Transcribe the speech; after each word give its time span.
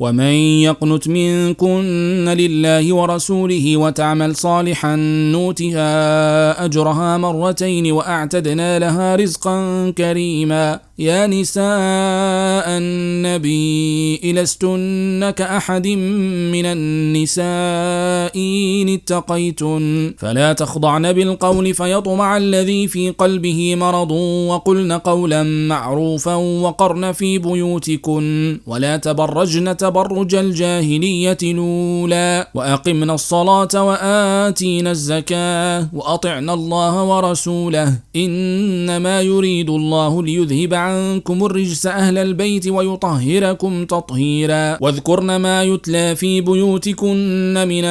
ومن 0.00 0.34
يقنت 0.66 1.08
منكن 1.08 2.34
لله 2.38 2.94
ورسوله 2.94 3.76
وتعمل 3.76 4.36
صالحا 4.36 4.96
نوتها 5.32 6.64
اجرها 6.64 7.18
مرتين 7.18 7.92
واعتدنا 7.92 8.78
لها 8.78 9.16
رزقا 9.16 9.90
كريما 9.90 10.80
يا 10.98 11.26
نساء 11.26 12.64
النبي 12.68 14.32
لستن 14.32 15.30
كأحد 15.36 15.86
من 15.86 16.66
النساء 16.66 18.36
إن 18.36 18.88
اتقيتن. 18.88 20.14
فلا 20.18 20.52
تخضعن 20.52 21.12
بالقول 21.12 21.74
فيطمع 21.74 22.36
الذي 22.36 22.88
في 22.88 23.10
قلبه 23.10 23.74
مرض 23.74 24.10
وقلن 24.50 24.92
قولا 24.92 25.42
معروفا 25.42 26.34
وقرن 26.34 27.12
في 27.12 27.38
بيوتكن. 27.38 28.58
ولا 28.66 28.96
تبرجن 28.96 29.76
تبرج 29.84 30.34
الجاهلية 30.34 31.38
الأولى. 31.42 32.46
وأقمنا 32.54 33.14
الصلاة 33.14 33.74
وآتينا 33.74 34.90
الزكاة 34.90 35.88
وأطعنا 35.92 36.54
الله 36.54 37.04
ورسوله. 37.04 37.94
إنما 38.16 39.20
يريد 39.20 39.70
الله 39.70 40.22
ليذهب 40.22 40.74
عنكم 40.74 41.44
الرجس 41.44 41.86
أهل 41.86 42.18
البيت 42.18 42.66
ويطهركم 42.68 43.84
تطهيرا. 43.84 44.78
واذكرن 44.80 45.36
ما 45.36 45.62
يتلى 45.62 46.16
في 46.16 46.40
بيوتكن 46.40 47.54
من 47.68 47.84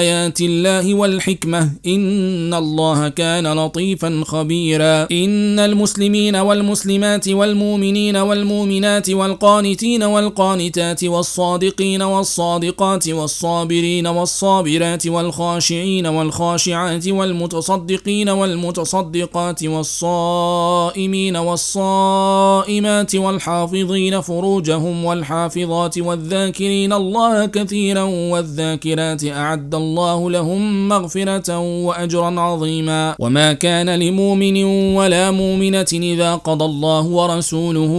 آيات 0.00 0.40
الله 0.40 0.94
والحكمة. 0.94 1.70
إن 1.86 2.54
الله 2.54 3.08
كان 3.08 3.46
لطيفا 3.52 4.22
خبيرا. 4.24 5.06
إن 5.12 5.58
المسلمين 5.58 6.36
والمسلمات 6.36 7.28
والمؤمنين 7.28 8.16
والمؤمنات 8.16 9.10
والقانتين 9.10 10.02
والقانتات 10.02 11.04
والصادقين 11.40 12.02
والصادقات 12.02 13.08
والصابرين 13.08 14.06
والصابرات 14.06 15.06
والخاشعين 15.06 16.06
والخاشعات 16.06 17.08
والمتصدقين 17.08 18.28
والمتصدقات 18.28 19.64
والصائمين 19.64 21.36
والصائمين 21.36 22.50
الصائمات 22.60 23.14
والحافظين 23.14 24.20
فروجهم 24.20 25.04
والحافظات 25.04 25.98
والذاكرين 25.98 26.92
الله 26.92 27.46
كثيرا 27.46 28.02
والذاكرات 28.02 29.24
أعد 29.24 29.74
الله 29.74 30.30
لهم 30.30 30.88
مغفرة 30.88 31.58
وأجرا 31.58 32.40
عظيما. 32.40 33.14
وما 33.18 33.52
كان 33.52 33.88
لمؤمن 33.90 34.64
ولا 34.94 35.30
مؤمنة 35.30 35.90
إذا 35.92 36.34
قضى 36.34 36.64
الله 36.64 37.06
ورسوله 37.06 37.92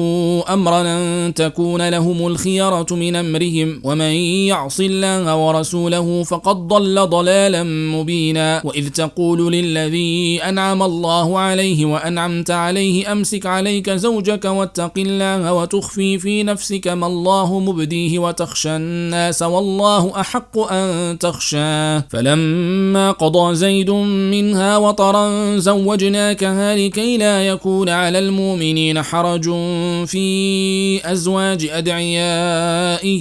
أمرا 0.49 0.83
تكون 1.29 1.89
لهم 1.89 2.27
الخيرة 2.27 2.87
من 2.91 3.15
أمرهم 3.31 3.81
ومن 3.83 4.13
يعص 4.51 4.79
الله 4.79 5.35
ورسوله 5.35 6.23
فقد 6.23 6.67
ضل 6.67 7.07
ضلالا 7.07 7.63
مبينا. 7.63 8.61
وإذ 8.65 8.89
تقول 8.89 9.51
للذي 9.51 10.43
أنعم 10.43 10.83
الله 10.83 11.39
عليه 11.39 11.85
وأنعمت 11.85 12.51
عليه 12.51 13.11
أمسك 13.11 13.45
عليك 13.45 13.89
زوجك 13.89 14.45
واتق 14.45 14.93
الله 14.97 15.53
وتخفي 15.53 16.19
في 16.19 16.43
نفسك 16.43 16.87
ما 16.87 17.07
الله 17.07 17.59
مبديه 17.59 18.19
وتخشى 18.19 18.75
الناس 18.75 19.41
والله 19.41 20.19
أحق 20.19 20.57
أن 20.71 21.17
تخشاه. 21.19 22.03
فلما 22.09 23.11
قضى 23.11 23.55
زيد 23.55 23.89
منها 24.31 24.77
وطرا 24.77 25.57
زوجناكها 25.57 26.75
لكي 26.75 27.17
لا 27.17 27.47
يكون 27.47 27.89
على 27.89 28.19
المؤمنين 28.19 29.01
حرج 29.01 29.43
في 30.05 31.11
أزواج 31.11 31.69
أدعيائهم 31.71 33.20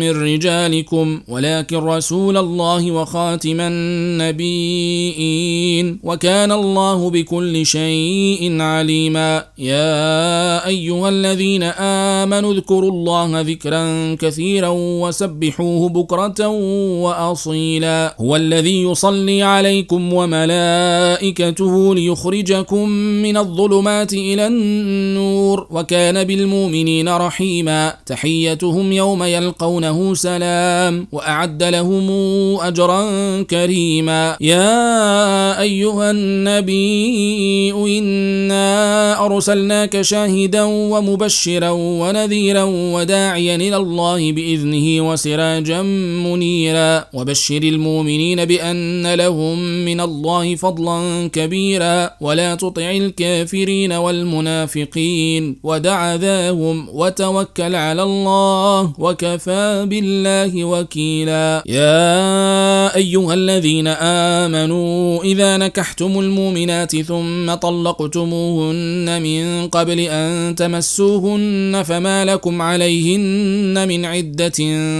من 0.00 0.10
رجالكم 0.10 1.20
ولكن 1.28 1.76
رسول 1.76 2.36
الله 2.36 2.90
وخاتم 2.90 3.60
النبيين. 3.60 4.80
وكان 6.02 6.52
الله 6.52 7.10
بكل 7.10 7.66
شيء 7.66 8.60
عليما. 8.60 9.44
يا 9.58 10.66
أيها 10.66 11.08
الذين 11.08 11.62
آمنوا 11.62 12.52
اذكروا 12.54 12.90
الله 12.90 13.40
ذكرا 13.40 14.14
كثيرا 14.14 14.68
وسبحوه 14.74 15.88
بكرة 15.88 16.48
وأصيلا. 17.02 18.14
هو 18.20 18.36
الذي 18.36 18.82
يصلي 18.82 19.42
عليكم 19.42 20.12
وملائكته 20.12 21.94
ليخرجكم 21.94 22.88
من 23.22 23.36
الظلمات 23.36 24.12
إلى 24.12 24.46
النور. 24.46 25.66
وكان 25.70 26.24
بالمؤمنين 26.24 27.08
رحيما. 27.08 27.94
تحيتهم 28.06 28.92
يوم 28.92 29.22
يلقونه 29.60 30.14
سلام 30.14 31.06
وأعد 31.12 31.62
لهم 31.62 32.10
أجرا 32.60 33.02
كريما. 33.42 34.36
يا 34.40 35.60
أيها 35.60 36.10
النبي 36.10 37.72
إنا 37.72 39.26
أرسلناك 39.26 40.00
شاهدا 40.00 40.62
ومبشرا 40.62 41.70
ونذيرا 41.70 42.62
وداعيا 42.94 43.56
إلى 43.56 43.76
الله 43.76 44.32
بإذنه 44.32 45.10
وسراجا 45.10 45.82
منيرا. 46.24 47.04
وبشر 47.14 47.62
المؤمنين 47.62 48.44
بأن 48.44 49.14
لهم 49.14 49.58
من 49.84 50.00
الله 50.00 50.54
فضلا 50.54 51.30
كبيرا. 51.32 52.10
ولا 52.20 52.54
تطع 52.54 52.90
الكافرين 52.90 53.92
والمنافقين. 53.92 55.56
ودع 55.62 56.14
ذاهم 56.14 56.88
وتوكل 56.92 57.74
على 57.74 58.02
الله 58.02 58.92
وكفى 58.98 59.49
بالله 59.84 60.64
وكيلا. 60.64 61.62
يا 61.66 62.96
أيها 62.96 63.34
الذين 63.34 63.86
آمنوا 63.86 65.22
إذا 65.24 65.56
نكحتم 65.56 66.18
المؤمنات 66.18 66.96
ثم 66.96 67.54
طلقتموهن 67.54 69.22
من 69.22 69.68
قبل 69.68 70.00
أن 70.00 70.54
تمسوهن 70.54 71.82
فما 71.86 72.24
لكم 72.24 72.62
عليهن 72.62 73.88
من 73.88 74.04
عدة 74.04 74.58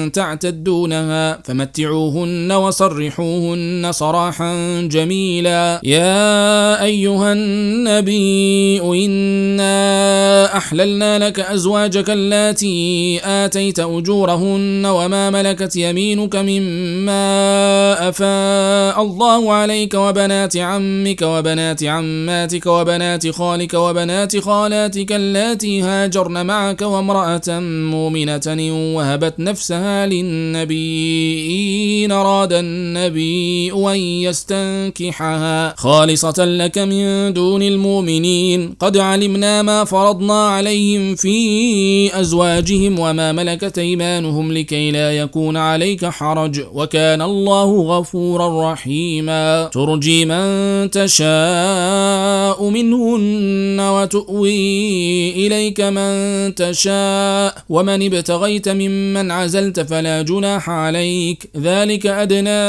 تعتدونها 0.09 1.39
فمتعوهن 1.45 2.53
وصرحوهن 2.53 3.93
صراحا 3.93 4.81
جميلا. 4.81 5.81
يا 5.85 6.85
أيها 6.85 7.33
النبي 7.33 8.81
إنا 8.81 10.57
أحللنا 10.57 11.19
لك 11.27 11.41
أزواجك 11.41 12.11
اللاتي 12.11 13.21
آتيت 13.25 13.81
أجورهن 13.81 14.40
وما 14.87 15.31
ملكت 15.31 15.77
يمينك 15.77 16.37
مما 16.37 18.09
أفاء 18.09 19.03
الله 19.03 19.53
عليك 19.53 19.95
وبنات 19.95 20.57
عمك 20.57 21.23
وبنات 21.23 21.85
عماتك 21.85 22.67
وبنات 22.67 23.31
خالك 23.31 23.75
وبنات 23.75 24.39
خالاتك 24.39 25.13
اللاتي 25.13 25.83
هاجرن 25.83 26.47
معك 26.47 26.83
وامرأة 26.83 27.61
مؤمنة 27.93 28.71
وهبت 28.97 29.35
نفسها 29.39 30.07
للنبي 30.07 32.05
إن 32.05 32.13
أراد 32.13 32.53
النبي 32.53 33.73
أن 33.73 33.97
يستنكحها. 33.97 35.75
خالصة 35.77 36.45
لك 36.45 36.79
من 36.79 37.33
دون 37.33 37.63
المؤمنين. 37.63 38.75
قد 38.81 38.97
علمنا 38.97 39.63
ما 39.63 39.85
فرضنا 39.85 40.49
عليهم 40.49 41.15
في 41.15 42.21
أزواجهم 42.21 42.99
وما 42.99 43.33
ملكت 43.33 43.79
أيمانهم 43.79 44.20
لكي 44.27 44.91
لا 44.91 45.17
يكون 45.17 45.57
عليك 45.57 46.05
حرج 46.05 46.61
وكان 46.75 47.23
الله 47.23 47.83
غفورا 47.83 48.73
رحيما. 48.73 49.71
ترجي 49.73 50.25
من 50.25 50.91
تشاء 50.91 52.69
منهن 52.69 53.81
وتؤوي 53.81 55.47
إليك 55.47 55.81
من 55.81 56.11
تشاء 56.55 57.55
ومن 57.69 58.07
ابتغيت 58.07 58.69
ممن 58.69 59.31
عزلت 59.31 59.81
فلا 59.81 60.23
جناح 60.23 60.71
عليك. 60.71 61.51
ذلك 61.57 62.07
أدنى 62.07 62.61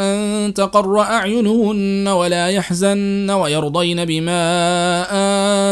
أن 0.00 0.54
تقر 0.54 1.00
أعينهن 1.00 2.08
ولا 2.08 2.48
يحزن 2.48 3.30
ويرضين 3.30 4.04
بما 4.04 4.42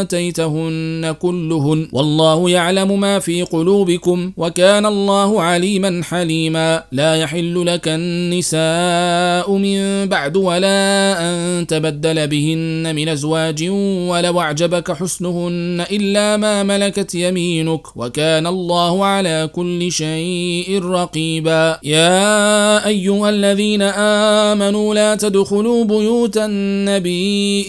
آتيتهن 0.01 1.15
كلهن. 1.21 1.89
والله 1.93 2.51
يعلم 2.51 3.01
ما 3.01 3.19
في 3.19 3.43
قلوبكم 3.43 4.33
وكان 4.37 4.87
الله 4.87 5.10
الله 5.11 5.43
عليما 5.43 6.03
حليما. 6.05 6.85
لا 6.93 7.17
يحل 7.17 7.67
لك 7.67 7.89
النساء 7.89 9.53
من 9.57 10.09
بعد 10.09 10.37
ولا 10.37 11.17
أن 11.21 11.67
تبدل 11.67 12.27
بهن 12.27 12.95
من 12.95 13.09
أزواج 13.09 13.69
ولو 14.09 14.41
أعجبك 14.41 14.93
حسنهن 14.93 15.85
إلا 15.91 16.37
ما 16.37 16.63
ملكت 16.63 17.15
يمينك. 17.15 17.97
وكان 17.97 18.47
الله 18.47 19.05
على 19.05 19.51
كل 19.53 19.93
شيء 19.93 20.85
رقيبا. 20.85 21.79
يا 21.83 22.87
أيها 22.87 23.31
الذين 23.31 23.83
آمنوا 23.83 24.95
لا 24.95 25.15
تدخلوا 25.15 25.85
بيوت 25.85 26.37
النبي 26.37 27.67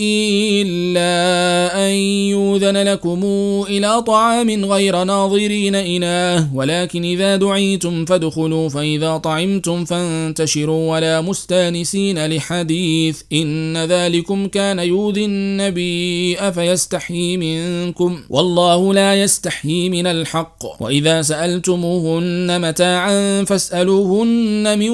إلا 0.61 1.11
أن 1.87 1.91
يوذن 2.33 2.77
لكم 2.77 3.21
إلى 3.69 4.01
طعام 4.01 4.65
غير 4.65 5.03
ناظرين 5.03 5.75
إناه. 5.75 6.47
ولكن 6.55 7.03
إذا 7.03 7.30
دعيتم 7.35 8.05
فادخلوا 8.05 8.69
فإذا 8.69 9.17
طعمتم 9.17 9.85
فانتشروا 9.85 10.91
ولا 10.91 11.21
مستانسين 11.21 12.27
لحديث 12.27 13.21
إن 13.33 13.77
ذلكم 13.77 14.47
كان 14.47 14.79
يؤذي 14.79 15.25
النبي 15.25 16.39
أفيستحيي 16.39 17.37
منكم؟ 17.37 18.19
والله 18.29 18.93
لا 18.93 19.23
يستحيي 19.23 19.89
من 19.89 20.07
الحق. 20.07 20.81
وإذا 20.81 21.21
سألتموهن 21.21 22.61
متاعا 22.61 23.43
فاسألوهن 23.43 24.79
من 24.79 24.89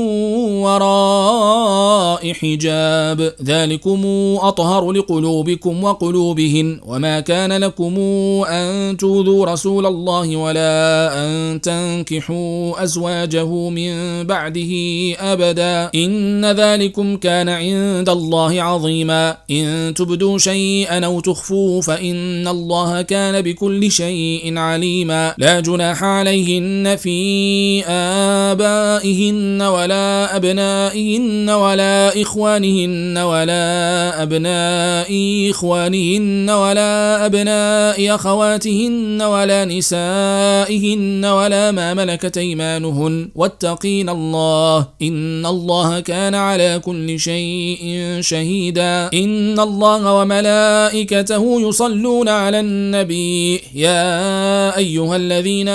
وراء 0.66 2.34
حجاب. 2.34 3.34
ذلكم 3.44 4.06
أطهر 4.42 4.92
لقلوبكم 4.92 5.84
وقلوبهن 5.84 6.80
وما 6.86 7.20
كان 7.20 7.54
لكم 7.54 7.98
أن 8.48 8.98
توذوا 8.98 9.46
رسول 9.46 9.86
الله 9.86 10.36
ولا 10.36 11.10
أن 11.14 11.62
تنكحوا 11.62 12.27
أزواجه 12.78 13.70
من 13.70 14.24
بعده 14.24 14.74
أبدا. 15.20 15.90
إن 15.96 16.46
ذلكم 16.46 17.18
كان 17.18 17.50
عند 17.50 18.10
الله 18.10 18.62
عظيما. 18.62 19.38
إن 19.52 19.94
تبدوا 19.94 20.38
شيئا 20.38 21.06
أو 21.06 21.20
تخفوه 21.20 21.82
فإن 21.82 22.48
الله 22.48 23.02
كان 23.02 23.42
بكل 23.42 23.92
شيء 23.92 24.58
عليما. 24.58 25.34
لا 25.38 25.60
جناح 25.60 26.04
عليهن 26.04 26.96
في 26.96 27.18
آبائهن 27.86 29.62
ولا 29.62 30.36
أبنائهن 30.36 31.50
ولا 31.50 32.22
إخوانهن 32.22 33.18
ولا 33.18 34.24
أبناء 34.24 35.08
إخوانهن 35.50 36.50
ولا 36.50 37.26
أبناء 37.26 38.16
أخواتهن 38.16 39.22
ولا 39.22 39.66
نسائهن 39.66 41.26
ولا 41.26 41.72
ما 41.72 41.94
ملكت 42.18 42.38
أيمانهن 42.38 43.30
واتقين 43.36 44.10
الله. 44.10 44.88
إن 45.02 45.46
الله 45.46 46.00
كان 46.00 46.36
على 46.36 46.82
كل 46.86 47.20
شيء 47.20 48.18
شهيدا. 48.22 49.10
إن 49.14 49.60
الله 49.60 50.14
وملائكته 50.14 51.62
يصلون 51.62 52.30
على 52.30 52.60
النبي. 52.60 53.62
يا 53.76 54.78
أيها 54.78 55.16
الذين 55.16 55.70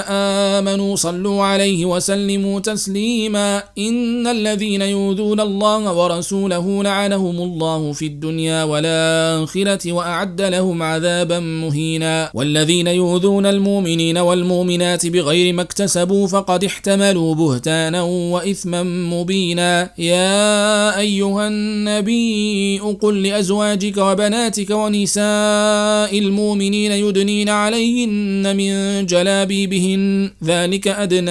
آمنوا 0.59 0.97
صلوا 0.97 1.43
عليه 1.43 1.87
وسلموا 1.87 2.61
تسليما. 2.61 3.62
إن 3.79 4.27
الذين 4.27 4.83
يؤذون 4.83 5.41
الله 5.41 5.93
ورسوله 5.93 6.83
لعنهم 6.83 7.37
الله 7.37 7.93
في 7.93 8.06
الدنيا 8.06 8.65
والآخرة 8.65 9.93
وأعد 9.93 10.41
لهم 10.43 10.83
عذابا 10.83 11.39
مهينا. 11.39 12.31
والذين 12.35 12.87
يؤذون 12.87 13.47
المؤمنين 13.47 14.19
والمؤمنات 14.19 15.06
بغير 15.06 15.55
ما 15.55 15.62
اكتسبوا 15.62 16.27
فقد 16.32 16.64
احتملوا 16.64 17.34
بهتانا 17.34 18.02
وإثما 18.02 18.82
مبينا. 18.82 19.90
يا 19.99 20.99
أيها 20.99 21.49
النبي 21.49 22.79
قل 23.00 23.23
لأزواجك 23.23 23.96
وبناتك 23.96 24.70
ونساء 24.70 26.19
المؤمنين 26.19 26.93
يدنين 26.93 27.49
عليهن 27.49 28.56
من 28.56 29.06
جلابيبهن. 29.06 30.31
ذلك 30.44 30.88
أدنى 30.88 31.31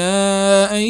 أن 0.77 0.81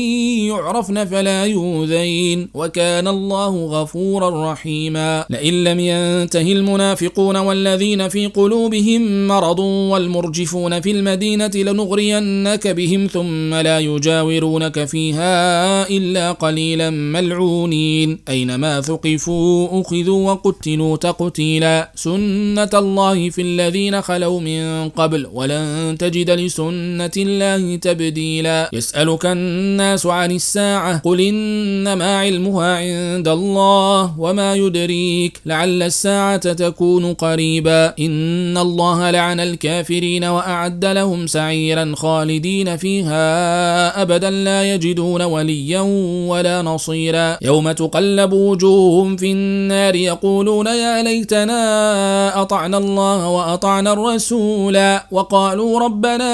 يعرفن 0.52 1.06
فلا 1.06 1.46
يؤذين. 1.46 2.50
وكان 2.54 3.08
الله 3.08 3.66
غفورا 3.66 4.52
رحيما. 4.52 5.25
لئن 5.30 5.63
لم 5.63 5.80
ينته 5.80 6.52
المنافقون 6.52 7.38
والذين 7.38 8.10
في 8.10 8.25
قلوبهم 8.25 9.28
مرض 9.28 9.60
والمرجفون 9.60 10.81
في 10.81 10.92
المدينة 10.92 11.52
لنغرينك 11.56 12.68
بهم 12.68 13.08
ثم 13.08 13.56
لا 13.56 13.80
يجاورونك 14.01 14.86
فيها 14.86 15.89
إلا 15.89 16.31
قليلا 16.31 16.89
ملعونين. 16.89 18.19
أينما 18.30 18.81
ثقفوا 18.81 19.81
أخذوا 19.81 20.31
وقتلوا 20.31 20.98
تقتيلا. 20.98 21.92
سنة 21.95 22.69
الله 22.74 23.30
في 23.30 23.42
الذين 23.42 24.01
خلوا 24.01 24.39
من 24.39 24.89
قبل 24.89 25.27
ولن 25.33 25.95
تجد 26.00 26.30
لسنة 26.30 27.12
الله 27.18 27.75
تبديلا. 27.75 28.69
يسألك 28.74 29.25
الناس 29.25 30.06
عن 30.06 30.31
الساعة. 30.31 30.98
قل 30.98 31.21
إنما 31.21 32.19
علمها 32.19 32.77
عند 32.77 33.27
الله 33.27 34.19
وما 34.19 34.56
يدريك. 34.56 35.39
لعل 35.45 35.83
الساعة 35.83 36.53
تكون 36.53 37.13
قريبا. 37.13 37.94
إن 38.00 38.57
الله 38.57 39.12
لعن 39.12 39.39
الكافرين 39.39 40.24
وأعد 40.24 40.86
لهم 40.86 41.27
سعيرا 41.27 41.94
خالدين 41.95 42.77
فيها 42.77 43.91
أبدا 43.96 44.30
لا 44.30 44.74
يجدون 44.74 45.22
وليا 45.22 45.82
ولا 46.28 46.62
نصيرا. 46.62 47.38
يوم 47.42 47.72
تقلب 47.72 48.34
وجوههم 48.34 49.18
في 49.18 49.32
النار 49.32 49.96
يقولون 49.96 50.68
يا 50.68 51.04
ليتنا 51.04 52.42
أطعنا 52.42 52.78
الله 52.78 53.30
وأطعنا 53.30 53.94
الرسول 53.94 55.00
وقالوا 55.12 55.80
ربنا 55.80 56.32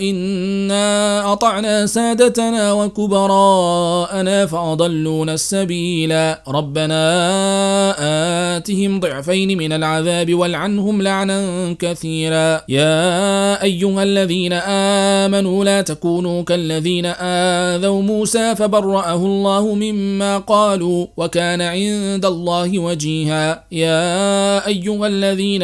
إنا 0.00 1.32
أطعنا 1.32 1.86
سادتنا 1.86 2.72
وكبراءنا 2.72 4.46
فأضلونا 4.46 5.34
السبيلا 5.34 6.42
ربنا 6.48 7.02
آتهم 8.56 9.00
ضعفين 9.00 9.58
من 9.58 9.72
العذاب 9.72 10.34
والعنهم 10.34 11.02
لعنا 11.02 11.40
كثيرا. 11.78 12.60
يا 12.68 13.62
أيها 13.62 14.02
الذين 14.02 14.52
آمنوا 15.22 15.64
لا 15.64 15.80
تكونوا 15.80 16.42
كالذين 16.42 16.65
آذوا 17.20 18.02
موسى 18.02 18.56
فبرأه 18.56 19.14
الله 19.14 19.74
مما 19.74 20.38
قالوا 20.38 21.06
وكان 21.16 21.60
عند 21.60 22.24
الله 22.24 22.78
وجيها. 22.78 23.64
يا 23.72 24.66
أيها 24.66 25.06
الذين 25.06 25.62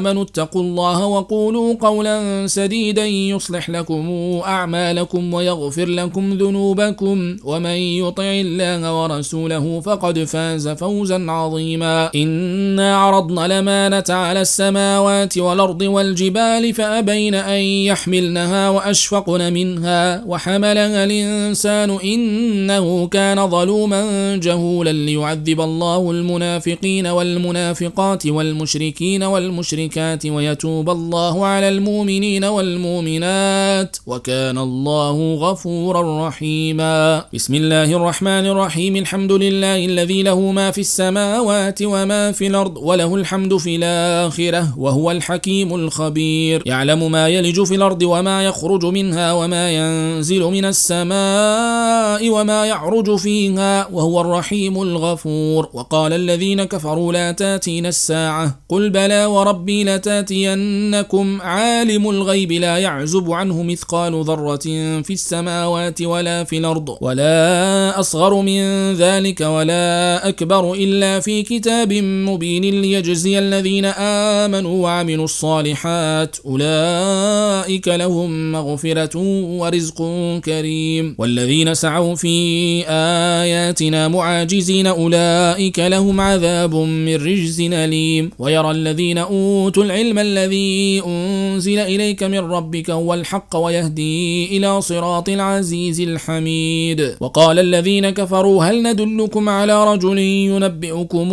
آمنوا 0.00 0.22
اتقوا 0.22 0.62
الله 0.62 1.06
وقولوا 1.06 1.74
قولا 1.80 2.46
سديدا 2.46 3.06
يصلح 3.06 3.70
لكم 3.70 4.10
أعمالكم 4.44 5.34
ويغفر 5.34 5.86
لكم 5.86 6.32
ذنوبكم 6.32 7.36
ومن 7.44 7.76
يطع 7.76 8.22
الله 8.22 9.02
ورسوله 9.02 9.80
فقد 9.80 10.24
فاز 10.24 10.68
فوزا 10.68 11.30
عظيما. 11.30 12.10
إنا 12.14 12.96
عرضنا 12.96 13.46
الأمانة 13.46 14.04
على 14.08 14.40
السماوات 14.40 15.38
والأرض 15.38 15.82
والجبال 15.82 16.74
فأبين 16.74 17.34
أن 17.34 17.60
يحملنها 17.60 18.70
وأشفقن 18.70 19.52
منها. 19.52 20.13
وحملها 20.26 21.04
الإنسان 21.04 21.90
إنه 21.90 23.06
كان 23.06 23.50
ظلوما 23.50 24.36
جهولا 24.36 24.92
ليعذب 24.92 25.60
الله 25.60 26.10
المنافقين 26.10 27.06
والمنافقات 27.06 28.26
والمشركين 28.26 29.22
والمشركات 29.22 30.26
ويتوب 30.26 30.90
الله 30.90 31.46
على 31.46 31.68
المؤمنين 31.68 32.44
والمؤمنات 32.44 33.96
وكان 34.06 34.58
الله 34.58 35.34
غفورا 35.34 36.28
رحيما. 36.28 37.24
بسم 37.34 37.54
الله 37.54 37.96
الرحمن 37.96 38.46
الرحيم. 38.46 38.96
الحمد 38.96 39.32
لله 39.32 39.84
الذي 39.84 40.22
له 40.22 40.40
ما 40.40 40.70
في 40.70 40.80
السماوات 40.80 41.78
وما 41.82 42.32
في 42.32 42.46
الأرض 42.46 42.76
وله 42.76 43.14
الحمد 43.14 43.56
في 43.56 43.76
الآخرة 43.76 44.78
وهو 44.78 45.10
الحكيم 45.10 45.74
الخبير. 45.74 46.62
يعلم 46.66 47.10
ما 47.12 47.28
يلج 47.28 47.62
في 47.62 47.74
الأرض 47.74 48.02
وما 48.02 48.44
يخرج 48.44 48.84
منها 48.84 49.32
وما 49.32 49.70
ينزل 50.04 50.42
من 50.42 50.64
السماء 50.64 52.30
وما 52.30 52.66
يعرج 52.66 53.16
فيها 53.16 53.88
وهو 53.92 54.20
الرحيم 54.20 54.82
الغفور. 54.82 55.68
وقال 55.72 56.12
الذين 56.12 56.64
كفروا 56.64 57.12
لا 57.12 57.32
تاتين 57.32 57.86
الساعة. 57.86 58.60
قل 58.68 58.90
بلى 58.90 59.26
وربي 59.26 59.84
لتاتينكم 59.84 61.42
عالم 61.42 62.10
الغيب 62.10 62.52
لا 62.52 62.78
يعزب 62.78 63.32
عنه 63.32 63.62
مثقال 63.62 64.24
ذرة 64.24 64.66
في 65.02 65.12
السماوات 65.12 66.02
ولا 66.02 66.44
في 66.44 66.58
الأرض 66.58 66.96
ولا 67.00 68.00
أصغر 68.00 68.34
من 68.34 68.92
ذلك 68.94 69.40
ولا 69.40 70.28
أكبر 70.28 70.74
إلا 70.74 71.20
في 71.20 71.42
كتاب 71.42 71.92
مبين 71.92 72.80
ليجزي 72.80 73.38
الذين 73.38 73.84
آمنوا 73.84 74.82
وعملوا 74.82 75.24
الصالحات. 75.24 76.36
أولئك 76.46 77.88
لهم 77.88 78.52
مغفرة 78.52 79.18
ورزق 79.58 79.93
رزق 80.00 80.40
كريم. 80.44 81.14
والذين 81.18 81.74
سعوا 81.74 82.14
في 82.14 82.84
آياتنا 82.88 84.08
معاجزين 84.08 84.86
أولئك 84.86 85.78
لهم 85.78 86.20
عذاب 86.20 86.74
من 86.74 87.14
رجز 87.14 87.60
أليم. 87.60 88.30
ويرى 88.38 88.70
الذين 88.70 89.18
أوتوا 89.18 89.84
العلم 89.84 90.18
الذي 90.18 91.02
أنزل 91.06 91.78
إليك 91.78 92.22
من 92.22 92.38
ربك 92.38 92.90
هو 92.90 93.14
الحق 93.14 93.56
ويهدي 93.56 94.56
إلى 94.56 94.80
صراط 94.80 95.28
العزيز 95.28 96.00
الحميد. 96.00 97.16
وقال 97.20 97.58
الذين 97.58 98.10
كفروا 98.10 98.64
هل 98.64 98.82
ندلكم 98.82 99.48
على 99.48 99.92
رجل 99.92 100.18
ينبئكم 100.18 101.28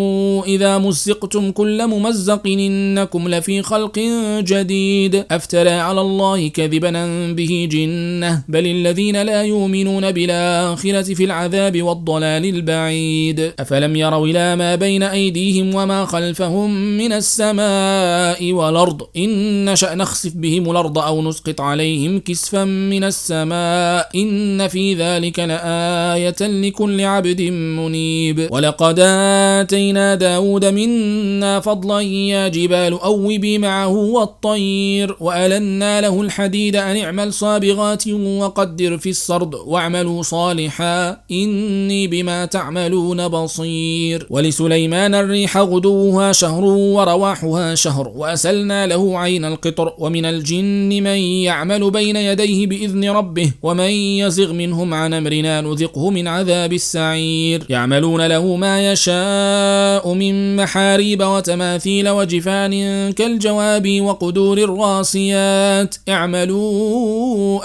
إذا 0.48 0.78
مزقتم 0.78 1.52
كل 1.52 1.88
ممزق 1.88 2.48
إنكم 2.48 3.28
لفي 3.28 3.62
خلق 3.62 4.00
جديد. 4.40 5.26
أفترى 5.32 5.70
على 5.70 6.02
الله 6.02 6.48
كذبا 6.48 6.92
به 7.34 7.68
جنة. 7.72 8.44
بل 8.52 8.68
الذين 8.68 9.22
لا 9.22 9.44
يؤمنون 9.44 10.12
بالآخرة 10.12 11.14
في 11.14 11.24
العذاب 11.24 11.82
والضلال 11.82 12.46
البعيد. 12.46 13.54
أفلم 13.60 13.96
يروا 13.96 14.28
إلى 14.28 14.56
ما 14.56 14.76
بين 14.76 15.04
أيديهم 15.04 15.76
وما 15.76 16.06
خلفهم 16.06 16.98
من 16.98 17.12
السماء 17.14 18.52
والأرض؟ 18.52 19.02
إن 19.18 19.66
نشأ 19.66 19.96
نخسف 19.96 20.34
بهم 20.36 20.72
الأرض 20.72 20.98
أو 21.00 21.22
نسقط 21.22 21.62
عليهم 21.62 22.20
كسفا 22.20 22.64
من 22.66 23.04
السماء. 23.04 24.10
إن 24.16 24.68
في 24.68 24.94
ذلك 24.94 25.40
لآية 25.40 26.42
لكل 26.42 27.02
عبد 27.02 27.42
منيب. 27.42 28.48
ولقد 28.52 29.00
آتينا 29.00 30.16
داود 30.16 30.66
منا 30.66 31.60
فضلا 31.60 32.02
يا 32.02 32.48
جبال 32.48 32.94
أوبي 32.94 33.58
معه 33.58 33.88
والطير. 33.88 35.16
وألنا 35.20 36.02
له 36.02 36.22
الحديد 36.22 36.76
أن 36.76 36.98
اعمل 36.98 37.34
صابغات 37.34 38.08
وقدر 38.42 38.98
في 38.98 39.10
السرد 39.10 39.56
واعملوا 39.56 40.22
صالحا 40.22 41.18
إني 41.32 42.08
بما 42.08 42.46
تعملون 42.46 43.28
بصير. 43.28 44.28
ولسليمان 44.30 45.16
الريح 45.16 45.58
غدوها 45.58 46.32
شهر 46.32 46.64
ورواحها 46.64 47.76
شهر 47.76 48.12
وأسلنا 48.16 48.88
له 48.88 49.20
عين 49.20 49.46
القطر 49.46 49.94
ومن 49.98 50.26
الجن 50.26 50.90
من 50.90 51.20
يعمل 51.48 51.92
بين 51.92 52.16
يديه 52.16 52.68
بإذن 52.68 53.10
ربه 53.10 53.52
ومن 53.64 53.90
يزغ 54.22 54.54
منهم 54.54 54.94
عن 54.94 55.14
أمرنا 55.14 55.62
نذقه 55.62 56.10
من 56.10 56.28
عذاب 56.28 56.74
السعير. 56.74 57.64
يعملون 57.70 58.28
له 58.28 58.56
ما 58.56 58.92
يشاء 58.92 60.14
من 60.14 60.56
محاريب 60.56 61.22
وتماثيل 61.24 62.10
وجفان 62.10 62.74
كالجواب 63.12 64.02
وقدور 64.02 64.58
الراسيات. 64.58 65.96
اعملوا 66.10 67.62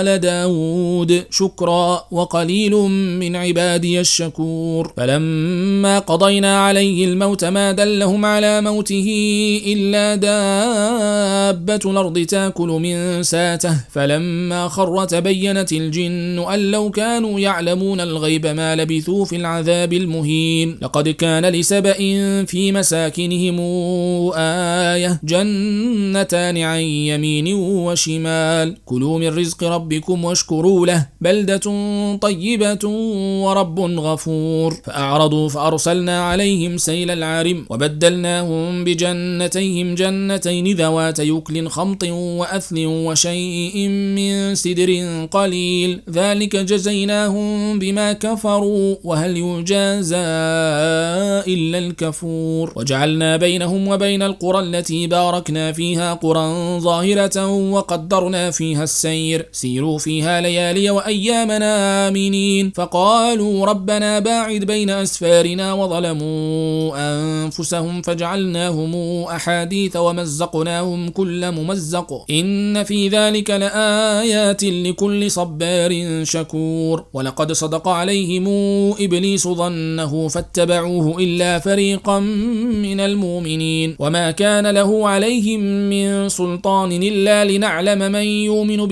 آل 0.00 0.07
داود. 0.16 1.24
شكرا 1.30 2.04
وقليل 2.10 2.72
من 3.20 3.36
عبادي 3.36 4.00
الشكور. 4.00 4.92
فلما 4.96 5.98
قضينا 5.98 6.66
عليه 6.66 7.04
الموت 7.04 7.44
ما 7.44 7.72
دلهم 7.72 8.24
على 8.24 8.60
موته 8.60 9.08
إلا 9.66 10.14
دابة 10.14 11.90
الأرض 11.90 12.18
تأكل 12.18 12.68
من 12.68 13.22
ساته. 13.22 13.80
فلما 13.90 14.68
خر 14.68 15.04
تبينت 15.04 15.72
الجن 15.72 16.44
أن 16.52 16.70
لو 16.70 16.90
كانوا 16.90 17.40
يعلمون 17.40 18.00
الغيب 18.00 18.46
ما 18.46 18.76
لبثوا 18.76 19.24
في 19.24 19.36
العذاب 19.36 19.92
المهين. 19.92 20.78
لقد 20.82 21.08
كان 21.08 21.46
لسبأ 21.46 21.92
في 22.44 22.72
مساكنهم 22.72 23.60
آية 24.34 25.20
جنتان 25.24 26.58
عن 26.58 26.80
يمين 26.80 27.54
وشمال. 27.54 28.76
كلوا 28.84 29.18
من 29.18 29.28
رزق 29.38 29.64
ربكم 29.64 29.97
واشكروا 30.08 30.86
له 30.86 31.06
بلدة 31.20 31.66
طيبة 32.16 32.88
ورب 33.44 33.80
غفور. 33.80 34.74
فأعرضوا 34.84 35.48
فأرسلنا 35.48 36.22
عليهم 36.30 36.76
سيل 36.76 37.10
العارم 37.10 37.66
وبدلناهم 37.70 38.84
بجنتيهم 38.84 39.94
جنتين 39.94 40.76
ذوات 40.76 41.18
يكل 41.18 41.68
خمط 41.68 42.04
وأثل 42.04 42.86
وشيء 42.86 43.88
من 43.88 44.54
سدر 44.54 44.90
قليل. 45.30 46.00
ذلك 46.10 46.56
جزيناهم 46.56 47.78
بما 47.78 48.12
كفروا 48.12 48.96
وهل 49.04 49.36
يجازى 49.36 50.16
إلا 51.54 51.78
الكفور. 51.78 52.72
وجعلنا 52.76 53.36
بينهم 53.36 53.88
وبين 53.88 54.22
القرى 54.22 54.60
التي 54.60 55.06
باركنا 55.06 55.72
فيها 55.72 56.14
قرى 56.14 56.78
ظاهرة 56.80 57.46
وقدرنا 57.46 58.50
فيها 58.50 58.84
السير. 58.84 59.48
سيروا 59.78 59.98
فيها 59.98 60.40
ليالي 60.40 60.90
وأيامنا 60.90 62.08
آمنين 62.08 62.72
فقالوا 62.74 63.66
ربنا 63.66 64.18
باعد 64.18 64.64
بين 64.64 64.90
أسفارنا 64.90 65.72
وظلموا 65.72 66.92
أنفسهم 66.96 68.02
فجعلناهم 68.02 69.22
أحاديث 69.22 69.96
ومزقناهم 69.96 71.08
كل 71.08 71.52
ممزق. 71.52 72.24
إن 72.30 72.84
في 72.84 73.08
ذلك 73.08 73.50
لآيات 73.50 74.64
لكل 74.64 75.30
صبار 75.30 76.24
شكور. 76.24 77.04
ولقد 77.12 77.52
صدق 77.52 77.88
عليهم 77.88 78.46
إبليس 79.00 79.48
ظنه 79.48 80.28
فاتبعوه 80.28 81.18
إلا 81.18 81.58
فريقا 81.58 82.20
من 82.20 83.00
المؤمنين. 83.00 83.96
وما 83.98 84.30
كان 84.30 84.66
له 84.66 85.08
عليهم 85.08 85.60
من 85.90 86.28
سلطان 86.28 86.92
إلا 86.92 87.44
لنعلم 87.44 88.12
من 88.12 88.26
يؤمن 88.26 88.86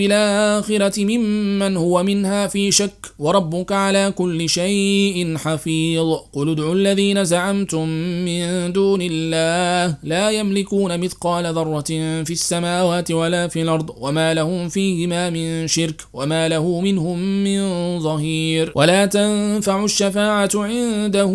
بالآخرة 0.78 1.04
ممن 1.04 1.76
هو 1.76 2.02
منها 2.02 2.46
في 2.46 2.70
شك 2.70 3.06
وربك 3.18 3.72
على 3.72 4.12
كل 4.16 4.48
شيء 4.48 5.36
حفيظ. 5.36 6.16
قل 6.32 6.50
ادعوا 6.50 6.74
الذين 6.74 7.24
زعمتم 7.24 7.88
من 8.24 8.72
دون 8.72 9.00
الله 9.02 9.96
لا 10.02 10.30
يملكون 10.30 11.00
مثقال 11.00 11.54
ذرة 11.54 11.90
في 12.24 12.30
السماوات 12.30 13.10
ولا 13.10 13.48
في 13.48 13.62
الأرض 13.62 13.90
وما 14.00 14.34
لهم 14.34 14.68
فيهما 14.68 15.30
من 15.30 15.66
شرك 15.66 16.02
وما 16.12 16.48
له 16.48 16.80
منهم 16.80 17.18
من 17.44 17.60
ظهير. 18.00 18.72
ولا 18.74 19.06
تنفع 19.06 19.84
الشفاعة 19.84 20.50
عنده 20.54 21.32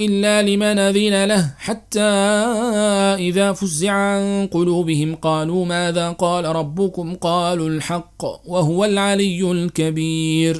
إلا 0.00 0.42
لمن 0.42 0.78
أذن 0.78 1.24
له 1.24 1.54
حتى 1.58 2.00
إذا 3.18 3.52
فزع 3.52 3.92
عن 3.92 4.46
قلوبهم 4.46 5.14
قالوا 5.14 5.64
ماذا 5.66 6.10
قال 6.10 6.44
ربكم؟ 6.44 7.14
قالوا 7.14 7.68
الحق 7.68 8.22
وهو 8.72 8.84
العلي 8.84 9.52
الكبير. 9.52 10.50